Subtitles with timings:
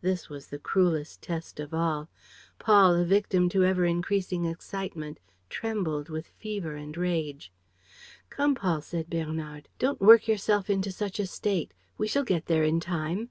[0.00, 2.08] This was the cruelest test of all.
[2.58, 7.52] Paul, a victim to ever increasing excitement, trembled with fever and rage.
[8.28, 11.72] "Come, Paul," said Bernard, "don't work yourself into such a state!
[11.96, 13.30] We shall get there in time."